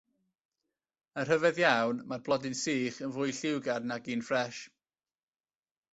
Yn 1.23 1.27
rhyfedd 1.31 1.59
iawn, 1.63 2.01
mae'r 2.11 2.25
blodyn 2.29 2.57
sych 2.63 2.99
yn 3.09 3.15
fwy 3.19 3.29
lliwgar 3.41 3.89
nag 3.93 4.11
un 4.15 4.29
ffres! 4.31 4.63